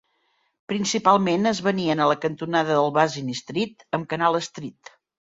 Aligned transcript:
Principalment 0.71 1.49
es 1.49 1.59
venien 1.67 2.01
a 2.05 2.07
la 2.11 2.15
cantonada 2.23 2.77
de 2.79 2.85
Basin 2.95 3.29
Street 3.41 3.85
amb 3.99 4.09
Canal 4.15 4.39
Street. 4.47 4.91